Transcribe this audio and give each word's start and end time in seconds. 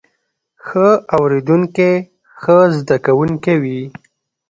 ښه 0.65 0.87
اوریدونکی 1.15 1.91
ښه 2.41 2.57
زده 2.77 2.97
کوونکی 3.05 3.55
وي 3.63 3.81